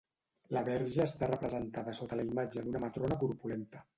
La 0.55 0.63
verge 0.69 1.01
està 1.03 1.27
representada 1.31 1.95
sota 1.99 2.19
la 2.21 2.25
imatge 2.31 2.63
d'una 2.65 2.81
matrona 2.87 3.21
corpulenta. 3.25 3.87